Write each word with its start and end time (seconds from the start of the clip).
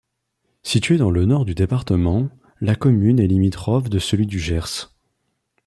Située 0.63 0.97
dans 0.97 1.11
le 1.11 1.25
nord 1.25 1.45
du 1.45 1.53
département, 1.53 2.31
la 2.59 2.73
commune 2.75 3.19
est 3.19 3.27
limitrophe 3.27 3.87
de 3.87 3.99
celui 3.99 4.25
du 4.25 4.39
Gers. 4.39 4.89